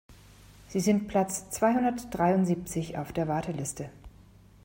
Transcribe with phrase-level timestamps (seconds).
[0.67, 3.91] Sie sind Platz zweihundertdreiundsiebzig auf der Warteliste.